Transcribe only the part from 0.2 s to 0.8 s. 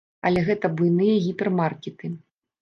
Але гэта